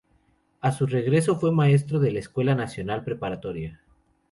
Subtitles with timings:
[0.61, 3.81] A su regreso, fue maestro de la Escuela Nacional Preparatoria.